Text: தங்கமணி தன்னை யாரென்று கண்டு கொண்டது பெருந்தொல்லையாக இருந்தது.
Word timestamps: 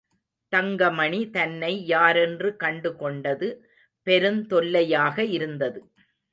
தங்கமணி 0.53 1.19
தன்னை 1.29 1.85
யாரென்று 1.85 2.49
கண்டு 2.55 2.91
கொண்டது 2.95 3.49
பெருந்தொல்லையாக 4.07 5.19
இருந்தது. 5.29 5.79